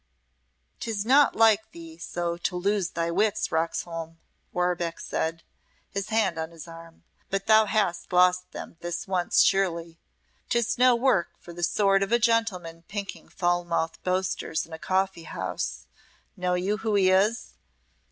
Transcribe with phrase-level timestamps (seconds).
[0.79, 4.17] "'Tis not like thee so to lose thy wits, Roxholm,"
[4.51, 5.43] Warbeck said,
[5.91, 9.99] his hand on his arm, "but thou hast lost them this once surely.
[10.49, 14.79] 'Tis no work for the sword of a gentleman pinking foul mouthed boasters in a
[14.79, 15.85] coffee house.
[16.35, 17.53] Know you who he is?"